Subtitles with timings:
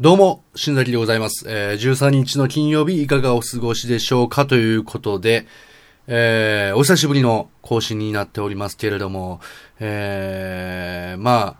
[0.00, 1.44] どうも、新崎でございます。
[1.46, 5.46] えー、13日の金曜日いかがお過ごしでしょうかということで、
[6.06, 9.42] えー、お久しぶりの更新になっておりますけれども、
[9.78, 11.56] えー、まあ、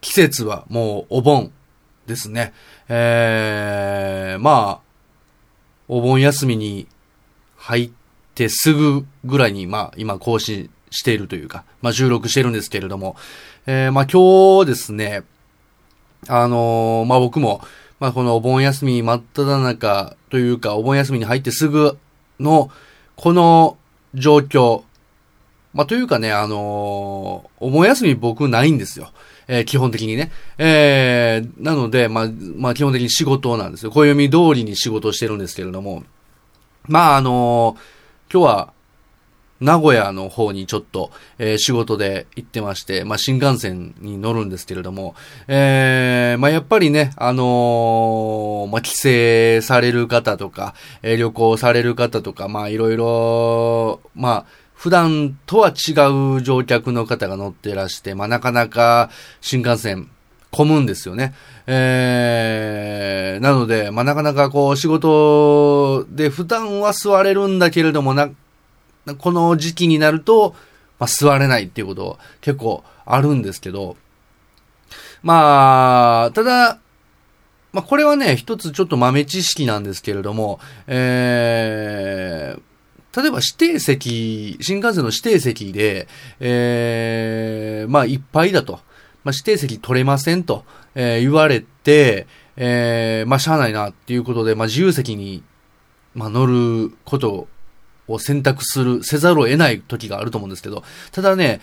[0.00, 1.52] 季節はもうお盆
[2.06, 2.54] ですね。
[2.88, 4.80] えー、まあ、
[5.88, 6.86] お盆休みに
[7.58, 7.90] 入っ
[8.34, 13.14] てすぐぐらいに、まあ、今更新しているというか、まあ、収録しているんですけれども、
[13.66, 15.24] えー、まあ、今日ですね、
[16.28, 17.60] あのーまあ、僕も、
[17.98, 21.98] まあ、このお盆休み真っ只中というか、お盆休みに入ってすぐ
[22.38, 22.70] の、
[23.16, 23.76] この
[24.14, 24.82] 状況、
[25.72, 29.12] まあ、というかね、あのーお盆休み僕ないんですよ。
[29.48, 30.32] えー基本的にね。
[30.58, 33.90] えーなので、まあ、まあ、基本的に仕事なんですよ。
[33.90, 36.04] 暦通りに仕事してるんですけれども。
[36.86, 38.72] まあ、あのー今日は、
[39.60, 45.14] 名古屋の方にちょっと、えー仕事で行ってまして、まあ、新幹線に乗るんですけれども、
[45.46, 55.92] えーまあ、やっぱりね、あのーまあ、帰省される方とか、え旅行される方とか、ま、いろいろ、まあ、普段とは違
[56.38, 59.10] う乗客の方が乗ってらして、まあ、なかなか
[59.42, 60.08] 新幹線
[60.50, 61.34] 混むんですよね。
[61.66, 68.30] えー、なので、まあ、なかなかこう仕事で普段は座れるんだけれどもな、
[69.18, 70.54] この時期になると、
[70.98, 73.96] まあ、座れないっていうこと結構あるんですけど、
[75.22, 76.78] まあ、ただ、
[77.72, 86.08] まあ、これはね、一つちょっと豆知識なんですけれども、えー、例えば指定席、新幹線の指定席で、
[86.40, 88.80] えー、まあ、いっぱいだと。
[89.22, 90.64] まあ、指定席取れませんと、
[90.94, 92.26] えー言われて、
[92.56, 95.42] えー、まあ、しゃあないなっていうことで、まあ、自由席に、
[96.14, 97.46] まあ、乗ること
[98.12, 101.60] を選択する、せざるを得ない時があると思うんですけど、ただね、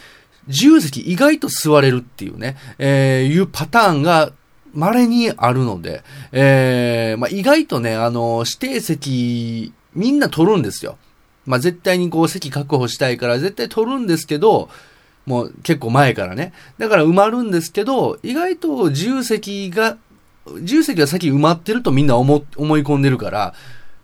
[0.48, 4.32] 自由席意外と座れるっていうね、えーいうパターンが
[4.74, 10.98] 稀にあるので、えーまあ、意外とね、あの、指定席、みんな取るんですよ。
[11.46, 14.70] まあ、絶対にこう席確保したいから絶対取るんですけど、
[15.26, 16.54] もう結構前からね。
[16.78, 19.98] だから埋まるんですけど、意外と自由席が、
[20.62, 23.54] 自由席が先埋まってるとみんな思思い込んでるから、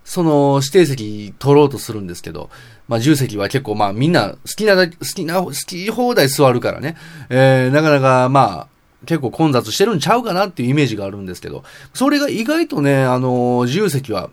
[0.04, 2.50] その指定席取ろうとするんですけど、
[2.88, 6.98] まあ自由席は結構まあみんな好きな、好きな、好き放題座るからね、
[7.30, 8.68] えー、なかなかまあ
[9.06, 14.30] 結構混雑してるんちゃうかなっていうイメージがあるんですけど、それが意外とね、あの自由席は、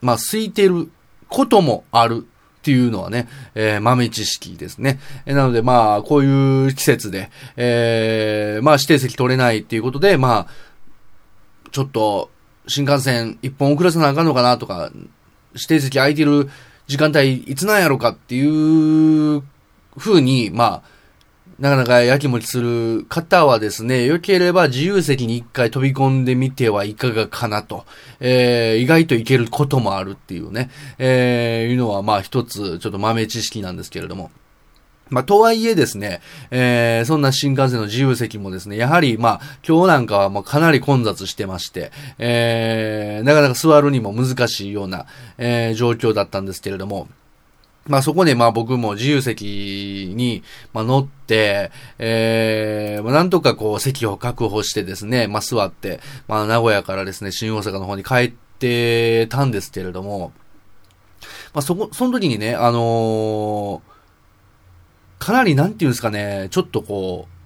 [0.00, 0.90] まあ空いてる
[1.28, 2.26] こともある
[2.60, 5.00] っていうのはね、えー豆知識ですね。
[5.26, 10.70] えーなのでまあこういう季節で、えーまあ指定席取れないっていうことで、まあ
[11.72, 12.30] ちょっと、
[12.70, 14.90] 新幹線一本遅らせなあかんのかなとか、
[15.54, 16.48] 指定席空いてる
[16.86, 19.42] 時間帯いつなんやろかっていう
[19.98, 21.00] 風に、まあ、
[21.58, 27.84] なかなかやきもきする方はですね、良ければ自由席に一回飛び込んでみてはいかがかなと、
[28.18, 34.30] えー、意外といけることもあるっていうね、えー、いうのはまあ一つちょっと豆知識なんですけれども。
[35.10, 45.06] まあ、とはいえですね、えー、そんな新幹線の自由席もですね、やはり、まあ、今日なんかはもうかなり混雑してまして、えー、なかなか座るにも難しいような、
[45.36, 47.08] えー、状況だったんですけれども、
[47.86, 60.32] まあそこでまあ僕も自由席に、まあ、乗って、えー、まなんとかこう席を確保してですね、まあ座って、まあ名古屋からですね、新大阪の方に帰ってたんですけれども、
[61.52, 63.89] まあそこ、その時にね、あのー
[65.20, 67.40] かなりなんていうんですかね、ちょっとこう、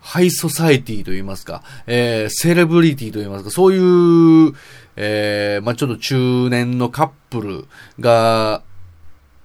[0.00, 4.52] ハイソサイティと言いますか、えー、セレブリティと言いますか、そういう、
[4.96, 7.68] えー、まあちょっと中年のカップル
[8.00, 8.62] が、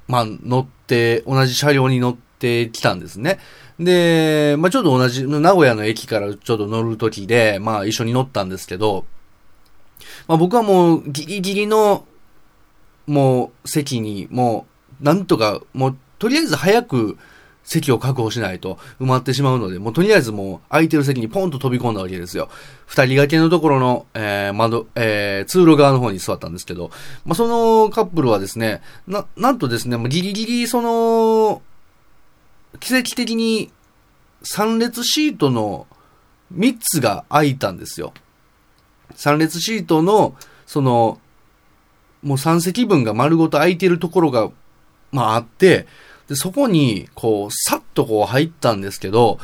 [0.07, 3.40] まあ乗って、同じ車両に乗ってきたんですね。
[3.79, 9.06] で、まあちょっと同じ、名古屋の駅からちょっと乗る時で、まあ一緒に乗ったんですけど、
[10.28, 12.06] まあ僕はもうギリギリの、
[13.06, 14.66] もう席に、も
[15.00, 17.18] う、なんとか、もう、とりあえず早く
[17.63, 22.50] 席を確保しないと埋まってしまうので、もうとりあえずもう空いてる席にポンと飛び込んだわけですよ。
[22.88, 26.90] 二人掛けのところの、えー、窓、えー、通路側の方に座ったんですけど、
[27.26, 31.61] まあ、そのカップルはですね、な、なんとですね、もうギリギリその、
[32.79, 33.72] 奇跡的に
[34.43, 35.85] 3列シートの
[36.55, 38.14] 3つが空いたんですよ。
[39.16, 40.35] 3列シートの、
[40.66, 41.20] その、
[42.23, 44.49] もう3席分が丸ごと空いてるところが、
[45.11, 45.88] まああって、
[46.29, 49.40] で、そこに、こう、さっとこう入ったんですけど、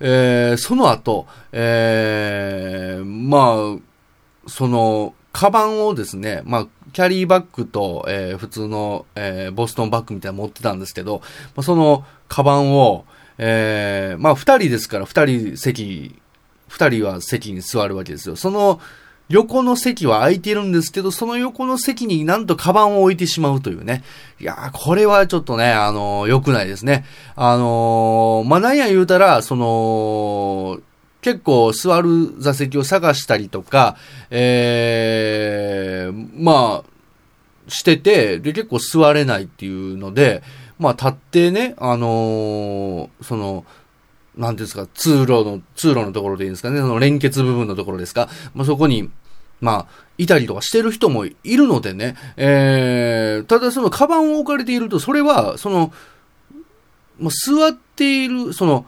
[0.00, 11.20] えー、その後、えー、まあ、その、カバンをですね、まあ、キャリーバッグと、えー普通の、えーボストンバッグみたいなの持ってたんですけど、
[11.54, 13.04] まあ、その、カバンを、
[13.38, 16.20] えー、まあ、二人ですから、二人席
[16.68, 18.36] 二人は席に座るわけですよ。
[18.36, 18.80] その
[19.28, 24.04] 横の席は空いてるんですけど、その横の席になんとカバンを置いてしまうというね。
[24.40, 27.04] いやー、これはちょっとね、あのー、良くないですね。
[27.34, 30.78] あのー、まあ、何や言うたら、その、
[31.22, 33.96] 結構座る座席を探したりとか、
[34.30, 36.90] えー、まあ、
[37.68, 40.44] してて、で、結構座れないっていうので、
[40.78, 43.64] まあ、立ってね、あのー、その、
[44.36, 49.10] なんですか、通路の、通路のところでいいんですかね、その連結部分のところですか、まあ、そこに、
[49.60, 55.92] まあ、いたりとかしてる人もいるのでね、えー、ただそのカバンを置かれていると、それは、その、
[57.18, 58.86] まあ、座っている、その、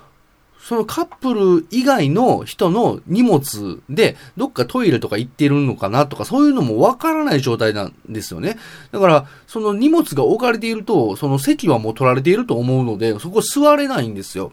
[0.60, 8.58] そのカップル以外の人の荷物で、どっかトイレとか行ってるのかなとか、そういうのもわからない状態なんですよね。
[8.92, 14.52] だから、その荷物が置かれていると、その席はもう取られていると思うので、そこ座れないんですよ。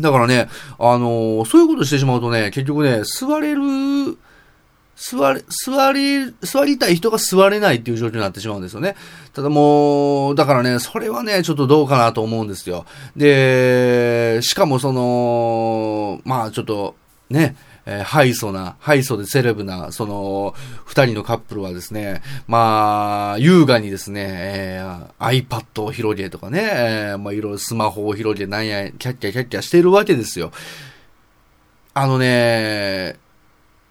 [0.00, 0.48] だからね、
[0.78, 4.16] あのー、そういうことしてしまうとね、結局ね、座れる、
[4.96, 8.96] 座れ、座り、座りたい人が座れないっていう状況になってしまうんですよね。
[9.34, 12.86] ただもう、だからね、それはね、ちょっとどうかなと思うんですよ。
[13.16, 16.94] で、しかもその、まあちょっと、
[17.28, 30.52] ね、えー、ハイソな、ハイソでセレブな、その、二人のカップルはですね、まあ、優雅にですね、えー、iPad を広げとかね、えー、まあ、いろいろスマホを広げ、なんや、キャッキャキャッキャしてるわけですよ。
[31.94, 33.16] あのね、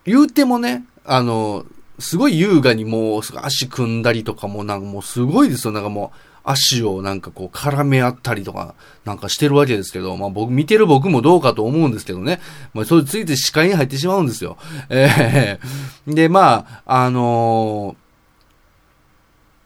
[0.05, 1.65] 言うてもね、あの、
[1.99, 5.73] すごい優雅にもう足組んだりとかもなんかもうすごいですよ。
[5.73, 12.39] なんかもう足をなんかこう絡め合ったりとかなんかしてるわけですけど、まあ僕、見てる僕もどうかと思うんですけどね。
[12.73, 14.57] まあそれついて視界に入ってしまうんですよ。
[14.89, 17.95] えー、 で、まあ、あの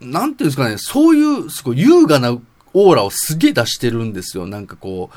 [0.01, 4.45] ー、なんていうんですかね、そういうすごい優雅なオーラをすげえ出してるんですよ。
[4.45, 5.15] なんかこう、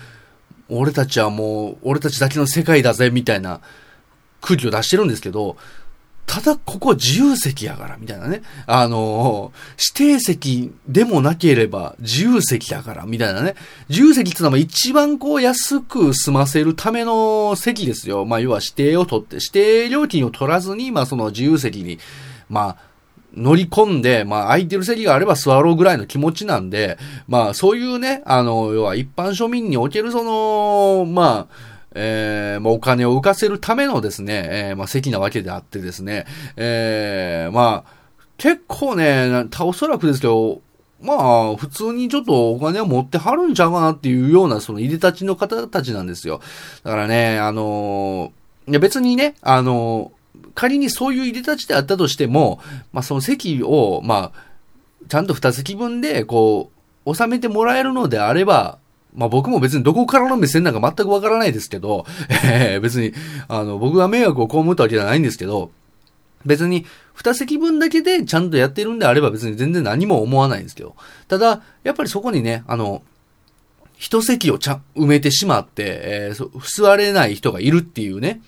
[0.68, 3.60] 俺たちはもう、俺たちだけの世界だぜ、みたいな
[4.40, 5.56] 空気を出してるんですけど、
[6.28, 8.42] ただここ自由席やから、みたいなね。
[8.66, 9.50] あの
[9.96, 13.54] 指定席でもなければ自由席だから、みたいなね。
[13.88, 18.26] 自由席ってのは一番こう安く済ませるための席ですよ。
[18.26, 21.98] まあ要は指定を取って、指定料金を取らずに、まあその自由席に、
[22.50, 22.76] まあ、
[23.34, 36.26] 乗り込んで、まあ空いてる席があれば座ろうぐらいの気持ちなんで、まあそういうね、あの、要は一般庶民におけるその、まあ、えー、まあ、お金を浮かせるためのですね、えー、まあ、席なわけであってですね、
[36.56, 37.92] えー、まあ、
[38.36, 40.60] 結構ね、おそらくですけど、
[41.00, 46.40] まあ、普通にちょっとお金を持ってはるんちゃうかなっていうような、その入れ立ちの方たちなんですよ。
[46.82, 48.32] だからね、あの
[48.66, 50.12] いや別にね、あの
[50.54, 52.60] 仮にそういう入れ立ちであったとしても、
[52.92, 54.48] まあその席を、まあ、
[55.08, 56.70] ちゃんと二席分で、こ
[57.06, 58.78] う、収めてもらえるのであれば、
[59.14, 62.06] まあ僕も別にどこからの目線なんか全くわからないですけど、
[62.44, 63.12] えー、別に、
[63.48, 65.70] あの、僕が迷惑を被ったわけじゃないんですけど、
[66.46, 70.94] 別に、二席分だけでちゃんとやってるんであれば別に全然何も思わないんですけど。
[71.26, 73.02] ただ、やっぱりそこにね、あの、
[73.96, 78.40] 一席をちゃ埋めてしまって、えー、座れない人がいるっていうね。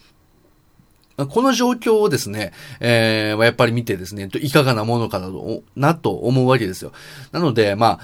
[1.16, 6.92] この状況をですね、えー、やっぱり見てですね、いかがなものかなと、なと思うわけですよ。
[7.32, 8.00] なので、まあ、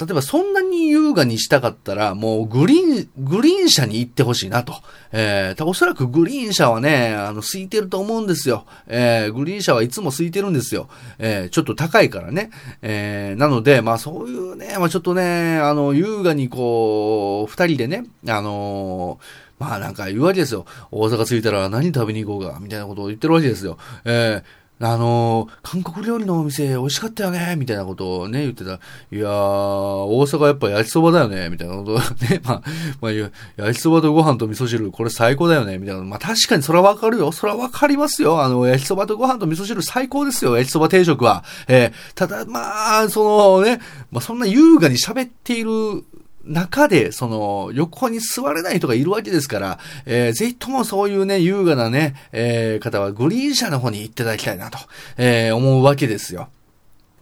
[0.00, 4.74] 例えばそんなに優雅にしたかったら、もうグリーン、グリーン車に行ってほしいなと。
[5.10, 8.64] えー、おそらくグリーン車はね、あの、空いてると思うんですよ。
[8.86, 10.88] えー、グリーン車はいつも空いてるんですよ。
[11.18, 12.50] えー、ちょっと高いからね。
[12.80, 20.66] えー、なので、まあそういうね、まあちょっとね、あの、優雅にこう、二人でね、あのーまあなんか言うわけですよ。
[20.92, 23.76] 大阪着いたら何食べに行こうか、みたいなことを言ってるわけですよ。
[24.04, 24.44] えー、
[24.80, 28.72] あの、韓国料理のお店美味しかったよね、みたいなことをね、言ってた。
[28.74, 28.76] い
[29.18, 32.62] やー、大阪やっぱ焼きそばだよね、みたいなことをね、 まあ、
[33.00, 33.32] まあ、焼
[33.72, 36.02] きそばとご飯と味噌汁、これ最高だよね、みたいな。
[36.04, 37.32] まあ確かにそれはわかるよ。
[37.32, 38.42] それはわかりますよ。
[38.42, 41.42] あの、焼きそばとご飯と味噌汁最高ですよ、焼きそば定食は。
[41.66, 43.80] えー、ただ、まあ、そのね、
[44.12, 46.04] まあそんな優雅に喋っている
[46.48, 54.78] 中で、その、横に座れない人がいるわけですから、えー、ぜひともそういうね、優雅なね、えー、方はグリーン車の方に行っていただきたいなと、
[55.16, 56.48] えー、思うわけですよ。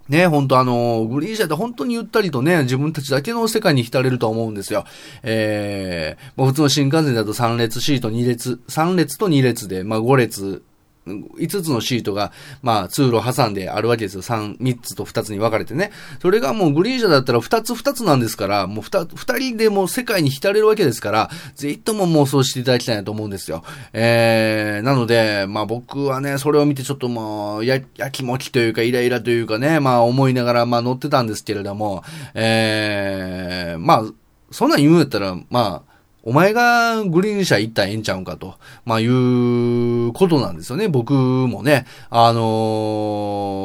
[0.08, 4.84] ね、本当あの、グリーン車って本当にゆったりとね、自分たちだけの世界に浸れると思うんですよ。
[5.24, 10.62] えー、普通の新幹線だと3列シート2列、3列と2列で、まあ5列
[11.06, 12.32] 5つのシートが、
[12.62, 14.22] まあ、通路挟んであるわけですよ。
[14.22, 15.92] 3、3つと2つに分かれてね。
[16.20, 23.62] それがもうグリーン車だったら2つ2つなんですから、もう 2, 2人でも世界に浸れるわけですから、ぜひとも妄想していただきたいなと思うんですよ。
[23.92, 32.02] えー、なので、まあ僕はね、それを見てちょっともう、や、やきもきというか、イライラというかね、まあ思いながら、まあ乗ってたんですけれども、
[32.34, 34.04] えー、まあ、
[34.50, 35.95] そんなん言うんやったら、まあ、
[36.26, 40.88] お前がグリーン車行ったらええんちゃうんかと、まあいうことなんですよね。
[40.88, 42.40] 僕もね、あの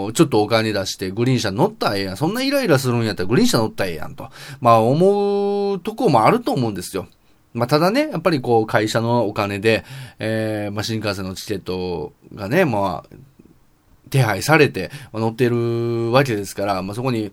[0.10, 2.18] ー、ちょっとお金出してグリーン車乗ったらええやん。
[2.18, 4.30] そんなイライラするんやったらグリーン車乗ったらええやんと。
[4.60, 7.08] まあ思うとこもあると思うんですよ。
[7.54, 9.84] まあ、ただね、やっぱりこう、会社のお金で、
[10.20, 13.16] えー、まあ、新幹線のチケットがね、まあ、
[14.10, 17.32] 手配されて、まあ、乗ってるわけですから、まあ、そこに、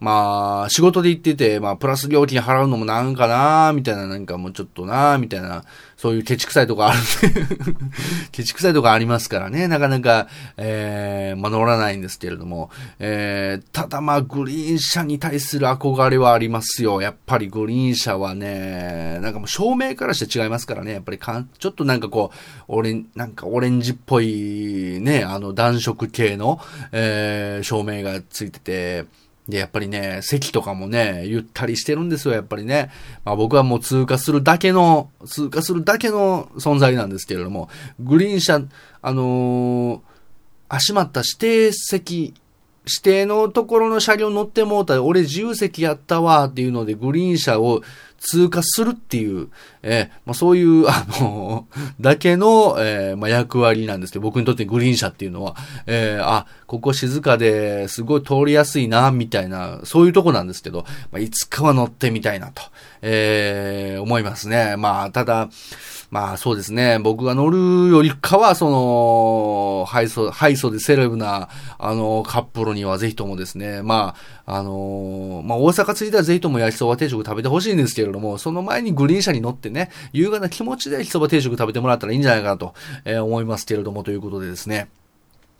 [0.00, 5.64] まあ、仕事で行ってて、まあ、プラス料金払うのもなんかなみたいな、なんかもうちょっとなみたいな、
[5.98, 7.76] そういうケチくさいとこあるんで。
[8.32, 17.02] ケチくさいとこありますからね、なかなか、えー、まあ、乗らないんですけれども、えー、ただまあ、グリーン車に対する憧れはありますよ。
[17.02, 22.36] やっぱりグリーン車はね、なんかもう照明からして違いますからね、やっぱりかん、ちょっとなんかこう、
[22.68, 26.58] オレン、なんかオレンジっぽいね、あの暖色系の、
[26.92, 29.04] えー、照明がついてて、
[29.50, 32.90] で、やっぱりね、席とかもね、ゆったりしてるんですよ、やっぱりね。
[33.24, 38.62] まあ僕はもう通過するだけの、通過するだけの存在なんですけれども、グリーン車、
[39.02, 40.00] あのー、
[40.68, 42.34] 足まった指定席、
[42.86, 47.82] 指定のところの車両乗ってもうたら、俺自由席やったわっていうので、グリーン車を
[48.20, 49.48] 通過するっていう、
[49.82, 51.66] えー、まあ、そういう、あの、
[52.00, 62.62] だけの、えー、まあ、役割なんですけど、僕にとってグリーン車っていうのは、え、あ、ここ静かですごい通りやすいな、みたいな、そういうとこなんですけど、まあ、いつかは乗ってみたいなと、
[63.00, 64.76] え、思いますね。
[64.76, 65.48] まあ、ただ、
[66.10, 66.98] まあそうですね。
[66.98, 71.48] 僕が乗るよりかは、その、ハイソ、ハイソでセレブな、
[71.78, 82.74] あの、カップルにはぜひともですね、まあ、あのまあ大阪着いたらぜひとも焼きそば定食食べてほしいんですけどれども、その前にグリーン車に乗ってね、優雅な気持ちで焼きそば定食食べてもらったらいいんじゃないかなと、
[83.04, 84.88] えー、思いますけれども、ということでですね。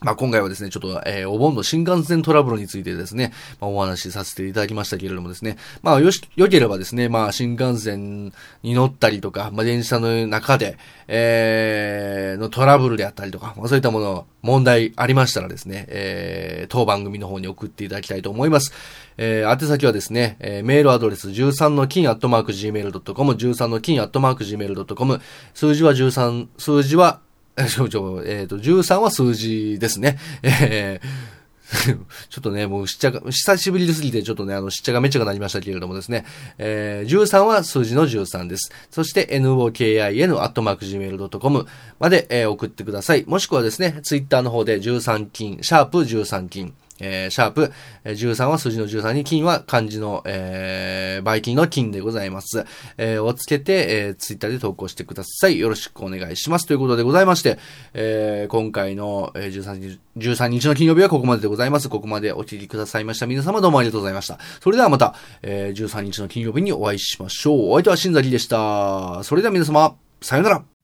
[0.02, 18.72] まあ、今回はですね、ちょっと、えー、お盆の新幹線トラブルについてですね、まあ、お話しさせていただきましたけれどもですね、まあ、よし、良ければですね、まあ、新幹線に乗ったりとか、まあ、電車の中で、えー、のトラブルであったりとか、まあ、そういったもの、問題ありましたらですね、えー、当番組の方に送っていただきたいと思います。
[19.18, 25.20] えー、宛先はですね、えー、メールアドレス13の金アットマーク gmail.com、13の金アットマーク gmail.com、
[25.52, 27.20] 数字は13、数字は
[27.60, 30.18] えー、ちょ、えっ、ー、と、13は数字ですね。
[30.42, 31.40] えー
[32.28, 36.24] ちょっとね、もうしっちゃが、久しぶりすぎて、ちょっとね、あの、しっちゃがめっちゃがなりましたけれどもですね、
[36.58, 38.72] えー、13は数字の13です。
[38.90, 41.66] そして、nokin.gmail.com
[41.98, 43.24] まで、えー、送ってください。
[43.26, 47.72] もしくはですね、ツイッターの方で13金、シャープ13金、えー、シャープ、
[48.04, 52.64] 13は数字の13に、金は漢字の、えー、バイキンの金でございます。
[52.96, 55.58] えー、をつけて、えー、ツイッターで投稿してください。
[55.58, 56.66] よろしくお願いします。
[56.66, 57.58] ということでございまして、
[57.94, 61.88] えー、今回の、えー、13日、13日の金曜日はここまででございます。
[61.88, 63.26] ここまでお聞きくださいました。
[63.26, 64.38] 皆様どうもありがとうございました。
[64.60, 67.70] それではまた、えー、13日の金曜日にお会いしましょう。
[67.70, 69.22] お相手は新崎でした。
[69.24, 70.79] それでは皆様、さよなら。